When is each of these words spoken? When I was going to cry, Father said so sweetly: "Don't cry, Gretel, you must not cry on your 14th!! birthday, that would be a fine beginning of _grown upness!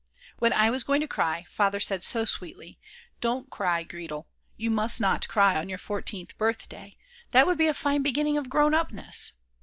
When 0.39 0.51
I 0.51 0.71
was 0.71 0.83
going 0.83 0.99
to 1.01 1.07
cry, 1.07 1.45
Father 1.47 1.79
said 1.79 2.03
so 2.03 2.25
sweetly: 2.25 2.79
"Don't 3.19 3.51
cry, 3.51 3.83
Gretel, 3.83 4.27
you 4.57 4.71
must 4.71 4.99
not 4.99 5.27
cry 5.27 5.55
on 5.55 5.69
your 5.69 5.77
14th!! 5.77 6.35
birthday, 6.39 6.97
that 7.33 7.45
would 7.45 7.59
be 7.59 7.67
a 7.67 7.73
fine 7.75 8.01
beginning 8.01 8.35
of 8.35 8.47
_grown 8.47 8.73
upness! 8.73 9.33